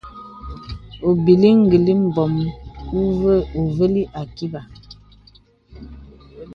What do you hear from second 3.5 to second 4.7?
uvəlì àkibà.